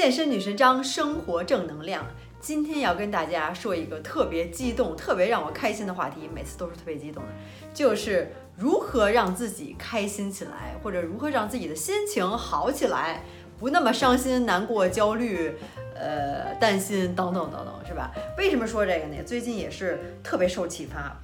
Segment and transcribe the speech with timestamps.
[0.00, 2.06] 健身女神张，生活正能量。
[2.40, 7.28] 今天要跟大家说一个特别激动、特别让我开心的话题，每次都是特别激动的，
[7.74, 13.22] 就是如何让自己开心起来，或者如何让自己的心情好起来，
[13.58, 15.52] 不那么伤心、难过、焦虑，
[15.94, 18.10] 呃，担心等等等等，是吧？
[18.38, 19.22] 为什么说这个呢？
[19.26, 21.14] 最近也是特别受启发。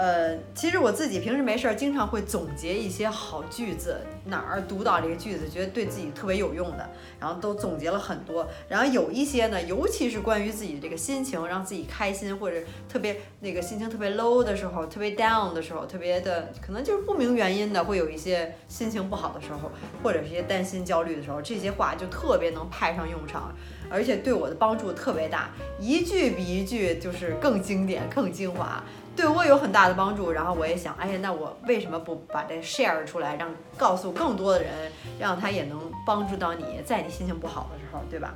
[0.00, 8.48] 呃，其实我自己平时没事儿，经常会总结一些好句子，哪儿读到这个句子，觉得对自己特别有用的，然后都总结了很多。
[8.66, 12.56] 然后有一些呢，尤其是关于自己的这个心情，让自己开心或者
[12.88, 19.70] 特别那个心情特别 low 的时候，特别 down 的时候，特别的可能就是不明原因的会有一些心情不好的时候，
[20.02, 23.54] 或者是一些担心焦虑的时候，这些话就特别能派上用场，
[23.90, 28.82] 而且对我的帮助特别大，一句比一句就是更经典、更精华。
[29.20, 34.72] 对我有很大的帮助，然后我也想，哎呀，那我为什么不把这 share 出来，让告诉更多的人，
[35.18, 38.32] 让他也能帮助到你，在你心情不好的时候，对吧？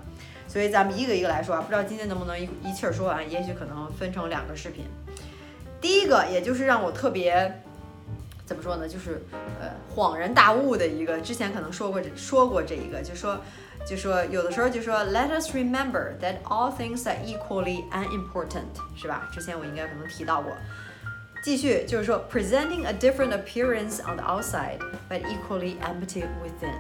[0.47, 4.85] 所以咱们一个一个来说啊，不知道今天能不能一一气儿说完，也许可能分成两个视频。
[5.81, 7.63] 第一个，也就是让我特别
[8.45, 9.25] 怎么说呢，就是
[9.59, 13.41] 呃恍然大悟的一个，之前可能说过这说过这一个，就说。
[13.88, 19.30] 就说有的时候就说，Let us remember that all things are equally unimportant，是吧？
[19.32, 20.56] 之前我应该可能提到过。
[21.42, 26.76] 继续就是说，presenting a different appearance on the outside but equally empty within。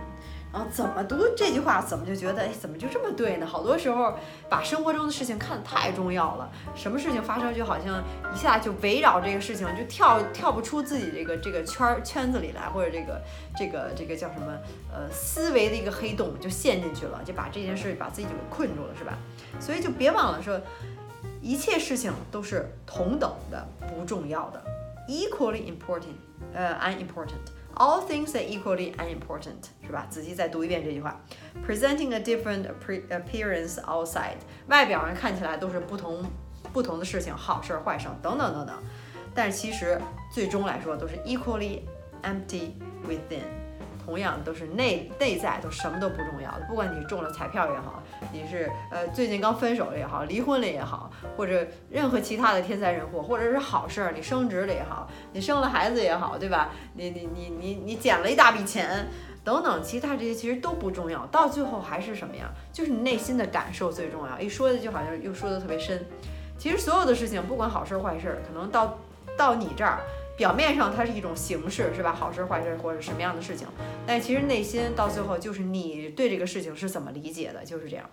[0.54, 3.46] 啊怎么读这句话，怎么就觉得，哎，怎么就这么对呢？
[3.46, 4.14] 好多时候
[4.48, 8.00] 把生活中的事情看得太重要了，什么事情发生就好像
[8.32, 13.20] 一下就围绕这个事情，就跳跳不出自己这个这个圈儿圈子里来，或者这个
[13.56, 14.56] 这个这个叫什么
[14.92, 19.18] 呃思维的一个黑洞就陷进去了，就把这件事把自己就给困住了，是吧？
[19.58, 20.60] 所以就别忘了说，
[21.42, 24.62] 一切事情都是同等的不重要的
[25.08, 26.14] ，equally important，
[26.54, 27.53] 呃，unimportant。
[27.76, 30.06] All things are equally unimportant，是吧？
[30.08, 31.20] 仔细再读一遍这句话
[31.66, 32.68] ，presenting a different
[33.10, 34.36] appearance outside，
[34.68, 36.24] 外表上看起来都是不同
[36.72, 38.76] 不同的事情，好事、坏事等等等等，
[39.34, 40.00] 但其实
[40.32, 41.80] 最终来说都是 equally
[42.22, 42.74] empty
[43.08, 43.42] within。
[44.04, 56.70] 同样都是内内在都什么都不重要的，不管你中了彩票也好，你是呃最近刚分手了也好，离婚了也好，或者任何其他的天灾人祸，或者是好事儿，你升职了也好，你生了孩子也好，对吧？
[56.94, 59.08] 你你你你你捡了一大笔钱
[59.42, 62.50] 等等，其他这些其实都不重要，到最后还是什么呀？
[62.72, 64.38] 就是你内心的感受最重要。
[64.38, 66.04] 一说的就好像又说的特别深，
[66.58, 68.98] 其实所有的事情，不管好事儿坏事儿，可能到
[69.36, 70.00] 到你这儿。
[70.36, 72.12] 表面上它是一种形式，是吧？
[72.12, 73.66] 好事坏事或者什么样的事情，
[74.06, 78.08] 但其实内心到最后就是你对这个事情是怎么理解的，就是这样。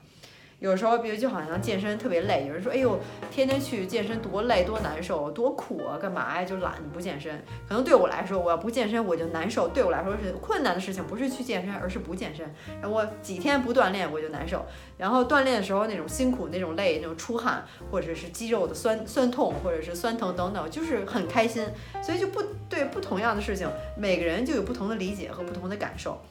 [0.61, 2.99] 有时候，比如就好像健身特别累，有人说：“哎呦，
[3.31, 6.45] 天天去健身多累多难受，多苦啊，干嘛呀？
[6.45, 9.67] 就懒不健身。”可能对我来说，我要不健身我就难受。
[9.69, 12.47] 对我来说是困难的事情，不是去健身，而是不健身。
[12.88, 14.63] 我几天不锻炼我就难受。
[14.99, 21.66] 然后锻炼的时候那种辛苦、那种累、那种出汗，或者是肌肉的酸酸痛，或者是酸疼等等，就是很开心。
[22.03, 22.39] 所以就不
[22.69, 23.67] 对不同样的事情，
[23.97, 26.22] 每个人就有不同的理解和不同的感受。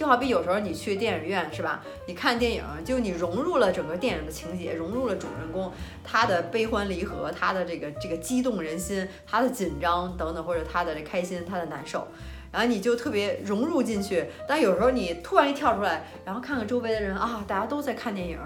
[0.00, 1.84] 就好比有时候你去电影院是吧？
[2.06, 5.70] 你看电影，就你融入了整个电影的情节，融入了主人公
[6.02, 12.08] 他的悲欢离合，他的这个这个激动人心，他的紧张等等，或者他的这开心，他的难受。
[12.52, 18.38] 然后你就特别融入进去，但有时候你突然一跳出来，然后看看周围的人啊，大家都在看电影，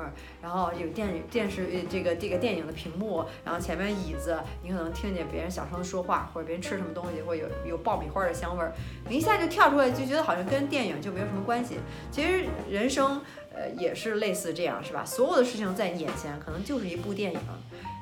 [0.43, 8.73] 然后有电电视这个这个电影的屏幕，然后前面椅子，你可能听见别人小声说话，或者别人吃什么东西，或者有有爆米花的香味儿，
[9.09, 11.79] 你一下就跳出来，就觉得好像跟电影就没有什么关系。
[12.11, 13.21] 其实人生
[13.55, 15.05] 呃也是类似这样，是吧？
[15.05, 17.41] 所有的事情在你眼前，可能就是一部电影。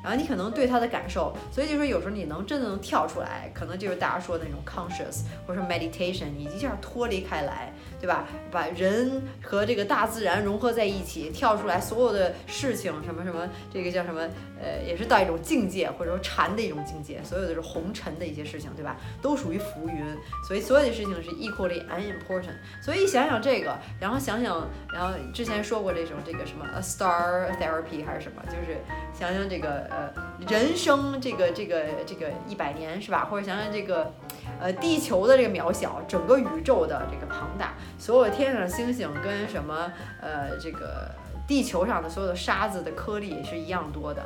[0.03, 8.27] 然后你可能对他的感受，所以就说有时候你能真的能跳出来，可能就是大家说的那种 conscious 或者 meditation，你一下脱离开来，对吧？
[8.51, 14.29] 把人和这个大自然融合在一起，跳出来所有的事情，什么什么，这个叫什么？
[14.61, 17.21] 呃，也是到一种境界，或者说禅的一种境界。
[17.25, 18.97] 所有的是红尘的一些事情，对吧？
[19.21, 20.05] 都属于浮云。
[20.47, 22.55] 所以所有的事情是 equally unimportant。
[22.81, 28.79] 所以想想这个，然后想想，然后之前说过这种这个什么 a star therapy 还是什么，就是
[29.13, 29.92] 想想这个。
[29.93, 30.11] 呃，
[30.49, 33.27] 人生这个这个这个一百年是吧？
[33.31, 34.11] 或者想想这个，
[34.59, 39.93] 呃，地球的这个渺小，整个宇宙的这个庞大，所有天上的星星跟什么
[40.23, 41.11] 呃这个
[41.47, 44.25] 地球上的所有的沙子的颗粒是一样多的。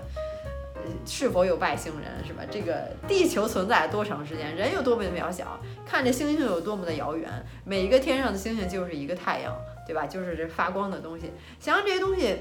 [1.05, 2.45] 是否有外星人是吧？
[2.49, 4.55] 这个地球存在多长时间？
[4.55, 5.59] 人有多么的渺小？
[5.85, 7.29] 看着星星有多么的遥远？
[7.65, 9.53] 每一个天上的星星就是一个太阳，
[9.85, 10.07] 对吧？
[10.07, 11.33] 就是这发光的东西。
[11.59, 12.39] 想想这些东西。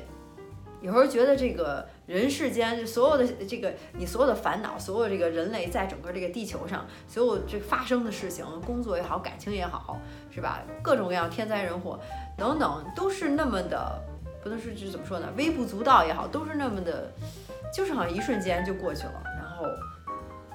[0.85, 9.99] 有时候觉得这个人世间所有的这个你所有的烦恼，所有这个人类在整个这个地球上所有这发生的事情，工作也好，感情也好，
[10.29, 10.61] 是吧？
[10.83, 11.99] 各种各样天灾人祸
[12.37, 13.99] 等等，都是那么的
[14.43, 17.11] 不能说就怎么说呢，微不足道也好，都是那么的，
[17.73, 19.65] 就是好像一瞬间就过去了，然后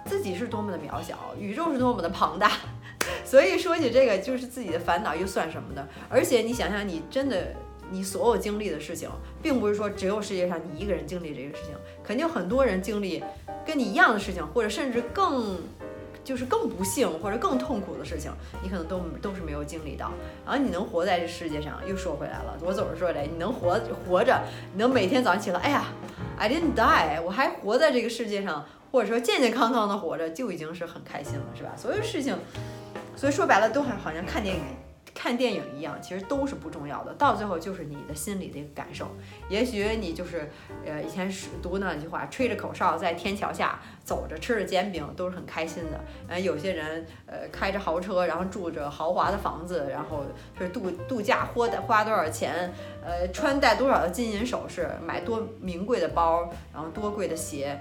[0.06, 2.52] 自己是多么的渺小，宇宙是多么的庞大。
[3.24, 5.84] 所以说起这个，就是自己的烦恼又算什么呢？
[6.08, 7.52] 而且你想想，你真的，
[7.90, 9.10] 你所有经历的事情，
[9.42, 13.22] 并不是说只有世界上你一个人经历这个事情，肯定很多人经历
[13.66, 15.58] 跟你一样的事情，或者甚至更，
[16.22, 18.30] 就是更不幸或者更痛苦的事情，
[18.62, 20.12] 你可能都都是没有经历到。
[20.46, 24.40] 然后你能活在这世界上，又说回来了，我总是说嘞，你能活活着，
[24.72, 25.84] 你能每天早上起来，哎呀
[26.38, 31.72] ，I didn't die，我还活在这个世界上，或者说健健康康的活着，就已经是很开心了，是吧？
[31.76, 32.36] 所有事情。
[33.16, 34.62] 所以说白了，都还好像看电影、
[35.14, 37.12] 看电影一样，其实都是不重要的。
[37.14, 39.08] 到最后就是你的心里的一个感受。
[39.48, 40.50] 也许你就是，
[40.84, 46.00] 呃，以前是读那句话，吹着口哨在天桥下走着，吃着煎饼，都是很开心的。
[46.28, 50.24] 呃，有些人，呃，开着豪车，然后住着豪华的房子，然后
[50.58, 52.72] 是度度假，花的花多少钱，
[53.04, 57.78] 呃，穿戴多少的金银首饰，买多名贵的包，然后多贵的鞋。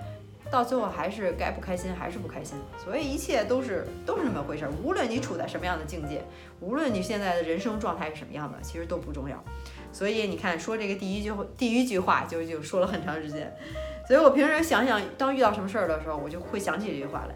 [0.51, 4.71] 到最后还是该不开心还是不开心，所以一切都是都是那么回事儿。
[4.83, 6.23] 无论你处在什么样的境界，
[6.59, 9.43] 无论你现在的人生状态是什么样的，其实都不重要。
[9.93, 13.55] 所以你看，说这个第一句第一句话就就说了很长时间。
[14.07, 17.35] 所以我平时想想，当遇到什么事儿的时候，我就会想起这句话来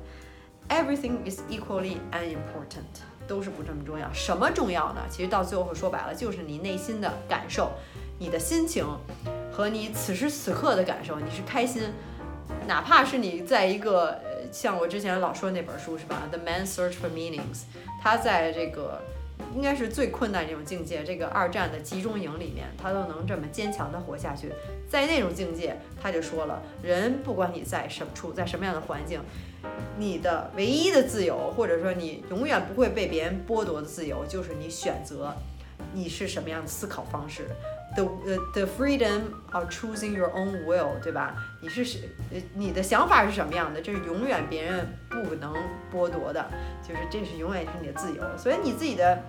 [0.76, 4.12] ：Everything is equally unimportant，都是不这么重要。
[4.12, 5.02] 什么重要呢？
[5.08, 7.72] 其实到最后说白了，就是你内心的感受、
[8.18, 8.84] 你的心情
[9.52, 11.84] 和你此时此刻的感受，你是开心。
[12.68, 14.20] 哪怕是你在一个
[14.52, 17.40] 像我之前老说那本书是吧，《The Man Search for Meanings》，
[18.02, 19.02] 他在这个
[19.54, 24.52] 应该是最困难这种境界，这个二战的集中营里面，他都能这么坚强的活下去。
[24.88, 29.20] 在那种境界，他就说了，人不管你在什么处在什么样的环境，
[29.98, 35.36] 你的唯一的自由，或者说你永远不会被别人剥夺的自由，就是你选择
[35.94, 37.48] 你是什么样的思考方式。
[37.96, 38.04] The
[38.54, 41.36] the freedom of choosing your own will，对吧？
[41.62, 42.10] 你是谁？
[42.32, 43.82] 呃，你的想法是什么样的？
[43.82, 45.54] 这是永远别人不能
[45.92, 46.46] 剥夺的，
[46.82, 48.24] 就是这是永远是你的自由。
[48.38, 49.20] 所以你自己的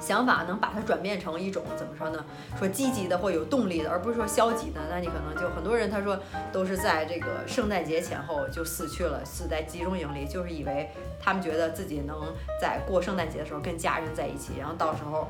[0.00, 2.24] 想法能把它转变成一种怎么说呢？
[2.58, 4.80] 说积极的或有动力的，而不是说消极的。
[4.90, 6.18] 那你可能就很多人他说
[6.52, 10.90] 都是在这个圣诞节前后就死去了，死在集中营里，就是以为
[11.20, 15.28] 他们觉得自己能在过圣诞节的时候跟家人在一起，然后到时候。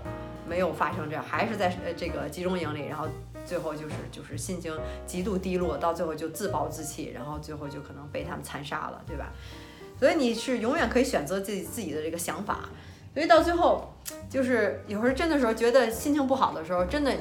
[0.48, 3.06] 没有发生这样，还是在呃这个集中营里，然后
[3.44, 4.72] 最后就是就是心情
[5.06, 9.32] 极度低落，到最后就自暴自弃，然后最后就可能被他们残杀了，对吧？
[9.98, 12.68] 所以你是永远可以选择自己自己的这个想法，
[13.14, 13.94] 所以到最后
[14.28, 17.12] 就是有时候真的时候觉得心情不好的时候，真的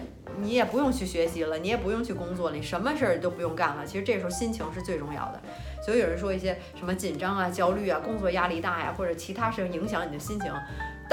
[0.41, 3.85] 你也不用去学习了，你也不用去工作了，你什么事儿都不用干了。
[3.85, 5.39] 其实这时候心情是最重要的。
[5.85, 10.51] 所以有人说一些什么紧张啊、焦虑啊、工作压力大呀，或者其他事情影响你的心情。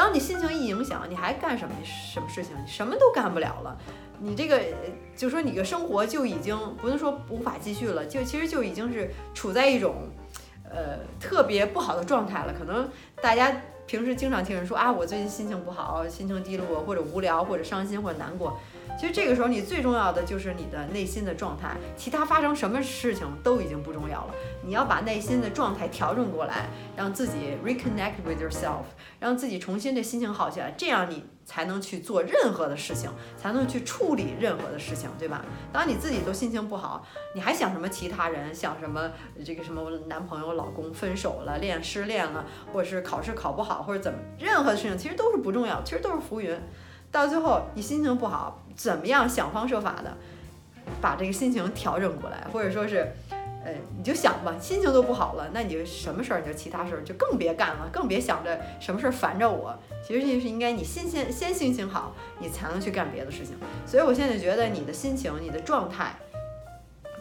[0.00, 2.56] 当你心情一影响，你还干什么什么事情？
[2.56, 3.76] 你什么都干不了了。
[4.18, 4.58] 你这个
[5.14, 10.08] 就说你的生活就已经不能说无法继续了，就其实就已经是处在一种
[10.64, 12.54] 呃特别不好的状态了。
[12.58, 12.88] 可能
[13.20, 13.54] 大家
[13.86, 18.58] 平时经常听人说啊，我最近心情不好，心情低落，或者无聊，或者伤心，或者难过。
[18.98, 24.34] 其实这个时候，你最重要的就是你的内心的状态，其他发生什么事情都已经不重要了。
[24.62, 28.82] 你要把内心的状态调整过来，让自己 reconnect with yourself，
[29.18, 35.42] 让自己重新的心情好起来，这样你才能去做任何的事情，才能去处理任何的事情，对吧？
[35.72, 38.54] 当你自己都心情不好，你还想什么其他人？
[38.54, 39.10] 想什么
[39.42, 44.18] 这个什么男朋友、老公分手了、恋失恋了，或者是考试考不好，或者怎么？
[44.38, 46.54] 任何事情其实都是不重要，其实都是浮云。
[47.10, 50.16] 到最后，你心情不好，怎么样想方设法的
[51.00, 53.12] 把这个心情调整过来，或者说是，
[53.64, 59.76] 呃，你就想吧，心情都不好了，那你就什么事儿，你就其他事儿就更别干了，更别想着什么事儿烦着我。
[60.06, 63.56] 其实这是应该你先先先心情好，你才能去干别的事情。
[63.86, 66.14] 所以我现在觉得你的心情、你的状态，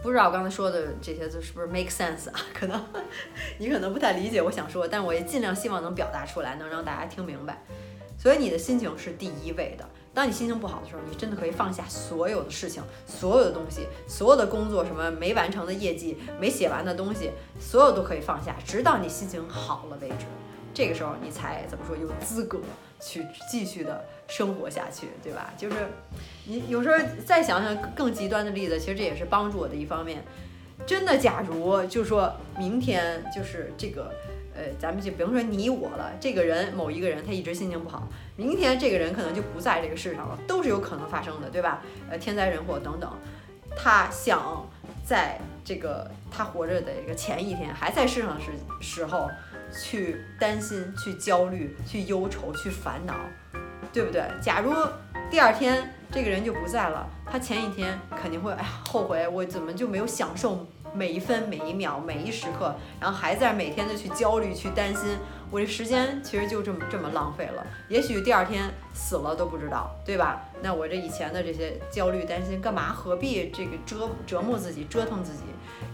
[0.03, 2.39] 不知道我刚才说的这些字是不是 make sense 啊？
[2.53, 2.79] 可能
[3.57, 7.63] 你可能不太理解我想说，但我也尽量希望能表达出来，能让大家听明白。
[8.19, 9.87] 所以你的心情是第一位的。
[10.13, 20.25] 当你心情不好的时候，你真的可以放下所有的事情、所有的东西、所有的工作，什么没完成的业绩、没写完的东西，所有都可以放下，直到你心情好了为止。
[20.73, 22.59] 这个时候你才怎么说有资格
[22.99, 25.53] 去继续的生活下去，对吧？
[25.55, 25.75] 就是
[26.45, 30.23] 你有时候再想想更极端的例子，其实这也是帮助我的一方面。
[30.85, 34.11] 真的，假如就说明天就是这个。
[34.59, 41.81] 呃，咱们就比如说你我了，这个人某一个人他一直心情不好，明天这个人可能就不在这个世上了，都是有可能发生的，对吧？
[42.09, 43.09] 呃，天灾人祸等等，
[43.73, 44.67] 他想
[45.05, 48.51] 在这个他活着的一个前一天还在世上时
[48.81, 49.29] 时候
[49.71, 53.15] 去担心、去焦虑、去忧愁、去烦恼，
[53.93, 54.23] 对不对？
[54.41, 54.73] 假如
[55.31, 65.17] 第二天这个人就不在了，他前一天肯定会哎呀后悔，我怎么就没有享受每一分每一秒每一时刻，然后还在每天的去焦虑去担心，
[65.51, 70.41] 我这时间其实就这么这么浪费了，也许第二天死了都不知道，对吧？
[70.61, 72.91] 那我这以前的这些焦虑担心干嘛？
[72.91, 75.43] 何必这个折折磨自己，折腾自己？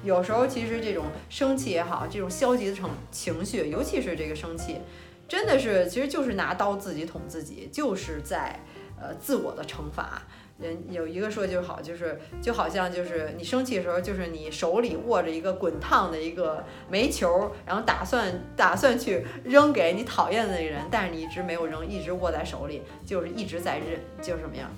[0.04, 4.80] 有时候其实这种生气也好，这种消极的情情绪，尤其是这个生气，
[5.28, 8.60] 真的是其实就是拿刀自己捅自己，就是在
[9.00, 10.22] 呃自我的惩罚。
[10.58, 24.70] 人有一个说就好，就是就好像就是你生气的时候，就是你手里握着一个滚烫的一个煤球，然后打算打算去扔给你讨厌的那个人，但是你一直没有扔，一直握在手里，就是一直在忍，就是什么呀？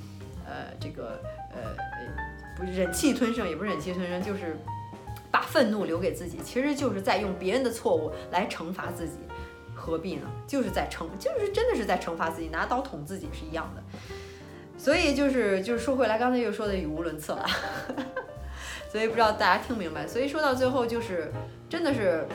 [0.48, 1.75] 呃，这个呃
[2.55, 4.57] 不忍气吞声，也不是忍气吞声，就是
[5.29, 9.19] 把愤怒留给自己，其实就是在用别人的错误来惩罚自己，
[9.75, 10.27] 何必呢？
[10.48, 13.84] 就是在惩，就是真的是在惩罚自己，拿刀捅自己是一样的。
[14.77, 17.46] 所以就是就是说回来，刚才又说的语无伦次了，
[18.89, 20.07] 所以不知道大家听明白。
[20.07, 21.31] 所以说到最后，就是
[21.67, 22.25] 真的是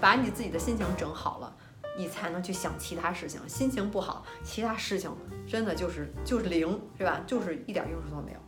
[0.00, 1.52] 把你自己的心情整好了，
[1.98, 3.40] 你才能去想其他事情。
[3.48, 5.10] 心情不好，其他事情
[5.46, 7.20] 真的就是就是零，是吧？
[7.26, 8.38] 就是一点用处都没有。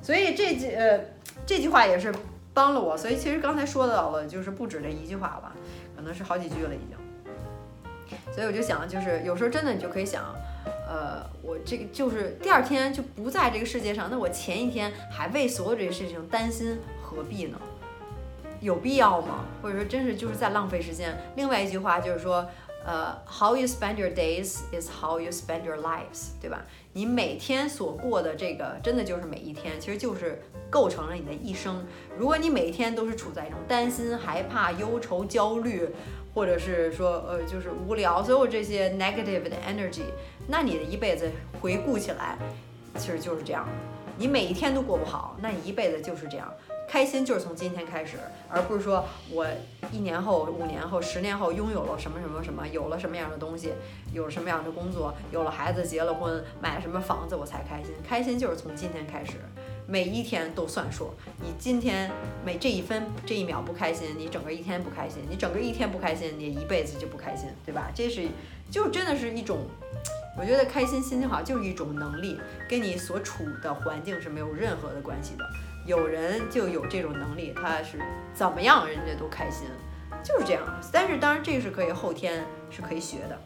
[0.00, 1.00] 所以这句呃
[1.44, 2.14] 这句话也是
[2.54, 2.96] 帮了我。
[2.96, 5.52] 所以其实刚才说到了，就是不止这一句话吧，
[5.96, 8.16] 可能是好几句了已经。
[8.32, 10.24] 所以我就想，就是有时候真的你就可以想。
[10.90, 17.56] 呃，我这个就是第二天就不在这个世界上，那我前一天还为所有这些事情担心，何必呢？
[18.60, 19.44] 有必要吗？
[19.62, 21.16] 或者说，真是就是在浪费时间。
[21.36, 22.44] 另外一句话就是说，
[22.84, 26.66] 呃，How you spend your days is how you spend your lives，对吧？
[26.92, 31.86] 你每天所过的这个，真的就是每一天，其实就是构成了你的一生。
[32.18, 35.88] 如果你每一天都是处在一种担心、害怕、忧愁、焦虑。
[36.32, 40.04] 或者是说，呃，就是无聊，所有这些 negative 的 energy，
[40.50, 41.30] 那你的一辈子
[41.60, 42.36] 回顾起来，
[42.98, 43.68] 其实就是这样。
[44.18, 46.52] 你每一天都过不好，那你一辈子就是这样。
[46.88, 48.16] 开心就是从今天开始，
[48.48, 49.46] 而不是说我
[49.92, 53.72] 一年后、五年后、十年后拥有了什么什么什么，有了什么样的东西，
[54.12, 57.94] 有了什么样的工作，有了孩子，结了婚，买了什么房子，我才开心。
[58.06, 59.34] 开心就是从今天开始。
[59.86, 62.08] 每一天都算数，你今天
[62.44, 67.90] 每这一分这一秒不开心，你整个一天不开心，你整个一天不开心，你一辈子就不开心，对吧？
[67.92, 68.28] 这是
[68.70, 69.66] 就真的是一种，
[70.38, 75.44] 我觉得开心心情好就是一种能力，跟你所处的环境是没有任何的关系的。
[75.86, 77.98] 有人就有这种能力，他是
[78.32, 79.66] 怎么样人家都开心，
[80.22, 80.62] 就是这样。
[80.92, 83.38] 但是当然这个是可以后天是可以学的。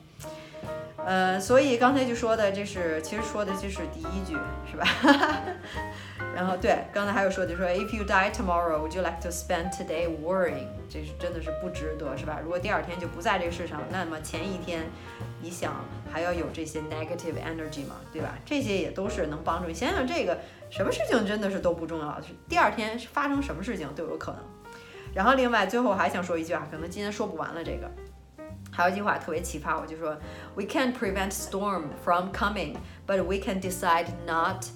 [1.07, 4.35] 呃，所以刚才就说的，这是其实说的就是第一句，
[4.71, 4.87] 是吧？
[6.35, 10.67] 然后对，刚才还有说就说，If you die tomorrow, would you like to spend today worrying？
[10.89, 12.41] 这是真的是不值得，是吧？
[12.43, 14.85] 如果第二天就不在这个世上，那么前一天
[15.41, 17.97] 你想还要有这些 negative energy 吗？
[18.13, 18.37] 对吧？
[18.45, 20.39] 这些也都是能帮助你想想这个
[20.71, 24.41] 什么事情真的是都不重要，是第二天发生什么事情都有可能。
[25.15, 27.89] 然后另外最后还想说一句啊，可能今天说不完了这个。
[28.77, 30.17] 还有一句话特别启发我，就说
[30.57, 32.75] We can prevent storm from coming,
[33.07, 34.67] but we can decide not,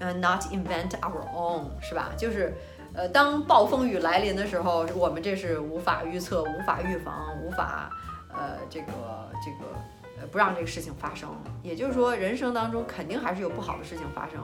[0.00, 2.10] 呃，not invent our own，是吧？
[2.16, 2.52] 就是，
[2.92, 7.88] 呃，当暴风雨来临的时候，我们这是无法预测、无法预防、无法，
[8.34, 11.28] 呃，这个这个，呃，不让这个事情发生。
[11.62, 14.40] 也就是说，人生当中肯定还是有不好的事情发生，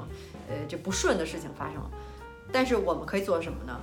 [0.49, 1.83] 呃，这不顺的事情发生。
[2.52, 3.76] 但是我们可以做什么呢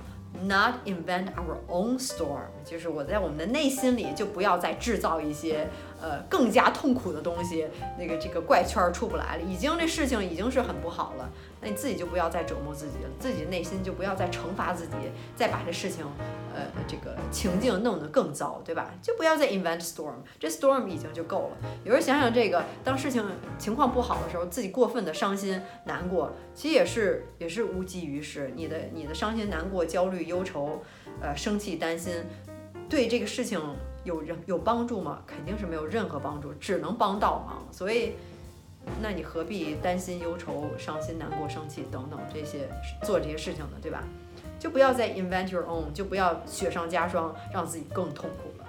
[0.46, 5.66] ？Not invent our own storm，就是我在我们的内心里就不要再制造一些
[6.02, 7.66] 呃更加痛苦的东西，
[7.98, 11.30] 那个这个怪圈出不来了，已经这事情已经是很不好了。
[11.64, 14.92] 那你自己就不要再折磨自己了，自己内心就不要再惩罚自己，
[15.34, 16.04] 再把这事情，
[16.54, 18.90] 呃，这个情境弄得更糟，对吧？
[19.00, 21.56] 就不要再 invent storm，这 storm 已经就够了。
[21.82, 23.24] 有人想想这个，当事情
[23.56, 28.52] 情况不好的时候，自己过分的伤心难过，其实也是也是无济于事。
[28.54, 30.82] 你的你的伤心难过、焦虑、忧愁，
[31.22, 32.12] 呃，生气、担心，
[32.90, 33.58] 对这个事情
[34.04, 35.22] 有人有帮助吗？
[35.26, 37.66] 肯定是没有任何帮助，只能帮倒忙。
[37.72, 38.12] 所以。
[39.02, 42.68] 那你何必担心、忧愁、伤心、难过、生气等等这些
[43.02, 43.72] 做这些事情呢？
[43.82, 44.02] 对吧？
[44.58, 48.66] 就不要再 invent your own，就不要雪上加霜，让自己更痛苦了。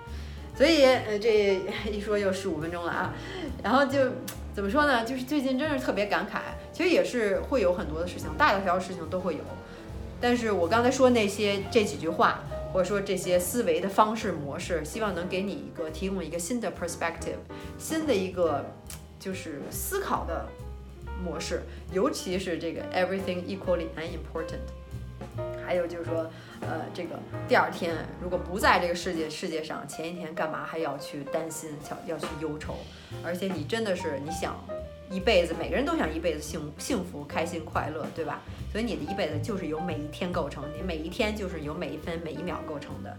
[0.58, 3.14] 所以，呃，这 一说又十五分钟了啊。
[3.64, 4.00] 然后就
[4.54, 5.06] 怎么说呢？
[5.06, 6.40] 就是最近真是特别感慨，
[6.74, 9.42] 其实也是会有很多的事情，大大小小事情都会有。
[10.20, 12.44] 但是我刚才说那些这几句话，
[12.74, 17.38] 或者说这些思维的方式模式，希望能给你一个提供一个新的 perspective，
[17.78, 18.66] 新的一个。
[19.26, 20.48] 就是思考的
[21.24, 24.60] 模式，尤其是这个 everything equally unimportant。
[25.66, 26.30] 还有就是说，
[26.62, 27.18] 呃，这个
[27.48, 32.76] 第二天如果不在这个世界世界上，前一天干嘛还要去担心、要要去忧愁？
[33.24, 34.56] 而且你真的是你想
[35.10, 38.44] 一辈子，每个人都想一辈子幸幸福、开心、快乐，对吧？
[38.72, 43.18] 所以你的一辈子就是由每一天构成，你每一天就是由每一分每一秒构成的。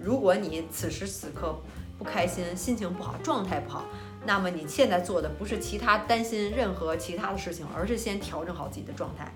[0.00, 1.54] 如果你此时此刻
[1.98, 3.84] 不开心、心情不好、状态不好，
[4.26, 9.32] 那么你现在做的不是其他担心任何其他的事情，而是先调整好自己的状态。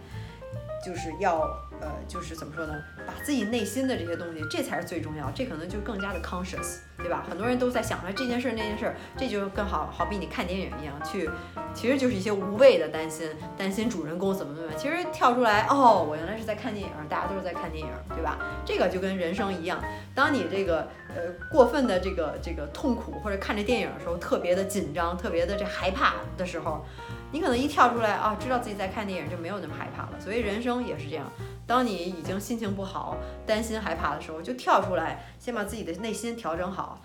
[0.84, 1.40] 就是要
[1.80, 2.72] 呃，就是怎么说呢？
[3.06, 5.28] 把自己内心的这些东西，这才是最重要。
[5.32, 7.24] 这可能就更加的 conscious，对吧？
[7.28, 11.30] 很多人都在想着这件事那件事，这就更好好比你看电影一样，去
[11.72, 14.70] 其实就是一些无谓的担心，担心主人公怎么怎么。
[14.76, 18.38] 其实跳出来，哦，我原来是在看电影，大家都是在看电影，对吧？
[18.64, 19.80] 这个就跟人生一样，
[20.14, 26.84] 当你这个呃过分的这个这个痛苦或者看着电影的时候，特别的紧张，特别的这害怕的时候。
[27.30, 30.18] 你可能一跳出来啊，知道自己在看电影，就没有那么害怕了。
[30.18, 31.30] 所以人生也是这样，
[31.66, 37.02] 当你已经心情不好、担心、害怕的时候，就跳出来，先把自己的内心调整好，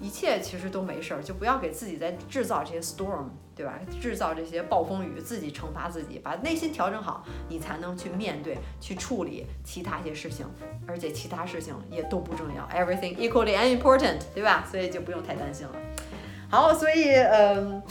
[0.00, 1.22] 一切其实都没事儿。
[1.22, 3.78] 就不要给自己在制造这些 storm，对吧？
[4.00, 10.46] 制造这些暴风雨，自己惩罚自己，把内心调整好，你才能去面对、去处理其他一些事情，
[10.86, 14.66] 而且其他事情也都不重要，everything equally unimportant，对吧？
[14.70, 15.72] 所以就不用太担心了。
[16.48, 17.82] 好，所以嗯。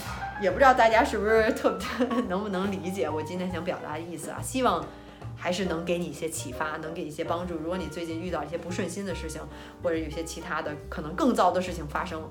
[0.44, 4.38] 也不知道大家是不是特别 能不能理解我今天想表达的意思啊？
[4.42, 4.84] 希望
[5.34, 7.54] 还是能给你一些启发，能给一些帮助。
[7.56, 9.40] 如果你最近遇到一些不顺心的事情，
[9.82, 12.30] 或者有些其他的可能更糟的事情发生，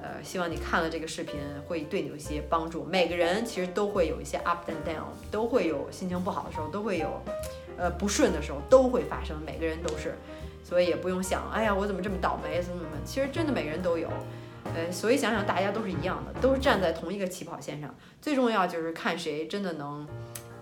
[0.00, 1.34] 呃，希望你看了这个视频
[1.68, 2.82] 会对你有一些帮助。
[2.82, 7.22] 每个人其实都会有一些 up and down，都会有心情不好的时候，都会有
[7.76, 9.36] 呃不顺的时候，都会发生。
[9.44, 10.14] 每个人都是，
[10.64, 12.96] 所以也不用想，哎呀，我怎么这么倒霉，怎么怎么。
[13.04, 14.08] 其实真的每个人都有。
[14.74, 17.94] 呃，所以想想大家都是一样的，都是站在同一个起跑线上。
[18.20, 20.06] 最重要就是看谁真的能，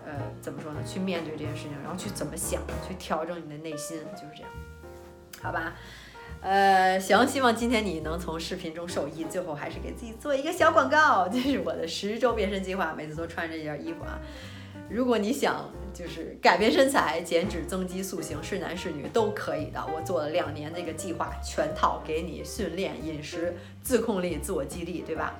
[0.05, 0.81] 呃，怎么说呢？
[0.87, 4.51] 去面对这件事情，然后去怎么想，去调整你的内心，就是这样，
[5.43, 5.75] 好吧？
[6.41, 9.25] 呃，行，希望今天你能从视频中受益。
[9.25, 14.21] 最后还是给自己做一个小广告，这是我的十周变身计划，每次都穿这件衣服啊。
[14.91, 19.85] 如果你想就是改变身材、减脂、增肌、塑形，是男是女都可以的。
[19.95, 25.35] 我做了两年这个计划，全套给你训练、饮食、自控力、自我激励，对吧？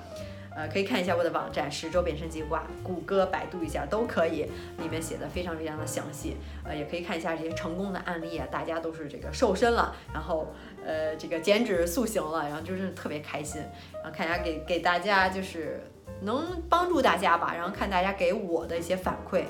[0.55, 4.45] 呃，可以看一下我的网站十周变身计划，谷歌、百度一下都可以，
[4.77, 6.35] 里面写的非常非常的详细。
[6.63, 10.53] 呃，也可以看一下这些成功的案例啊，大家都是这个瘦身了，然后
[10.85, 13.61] 呃这个减脂塑形了，然后就是特别开心。
[13.93, 15.81] 然后看一下给给大家就是。
[16.21, 19.43] 能帮助大家吧，然后看大家给我的一些反馈，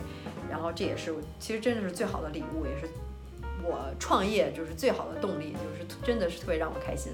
[0.49, 2.88] 然后这也是其实真的是最好的礼物，也是
[3.63, 7.13] 我创业就是最好的动力，就是真的是特别让我开心。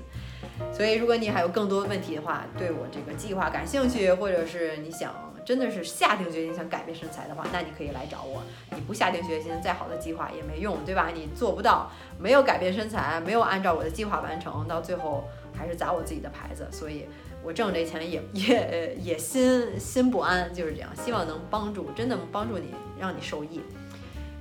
[0.73, 5.13] 所以如果你还有更多问题的话，对我这个计划感兴趣，或者是你想
[5.45, 8.41] 真的是下定决心想改变身材的话，那你可以来找我。
[8.75, 11.11] 你不下定决心，再好的计划也没用，对吧？
[11.13, 11.89] 你做不到，
[12.19, 15.23] 没有改变身材，没有按照我的计划完成，到最后
[15.57, 16.67] 还是砸我自己的牌子。
[16.71, 17.05] 所以。
[17.45, 20.89] 我挣这钱也也也心心不安，就是这样。
[20.95, 23.61] 希望能帮助，真的帮助你，让你受益。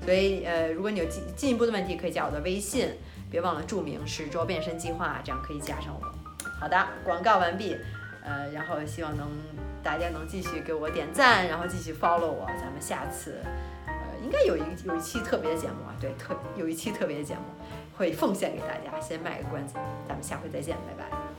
[0.04, 2.88] 所以，呃，如果你有进进一步的问题，可以加我的微信，
[3.30, 6.06] 别忘了注明“十周变身计划”，这样可以加上我。
[6.60, 7.76] 好的，广告完毕。
[8.26, 9.28] 呃，然后希望能
[9.82, 12.46] 大家能继续给我点赞，然后继续 follow 我。
[12.58, 13.36] 咱们下次，
[13.86, 13.92] 呃，
[14.24, 17.42] 应该有一有一期特别的节目啊，对，特有一期特别的节目
[17.98, 18.98] 会奉献给大家。
[18.98, 19.74] 先卖个关子，
[20.08, 21.33] 咱们下回再见，拜拜。